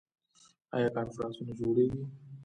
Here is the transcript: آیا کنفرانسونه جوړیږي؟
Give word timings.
آیا 0.75 0.89
کنفرانسونه 0.95 1.51
جوړیږي؟ 1.59 2.01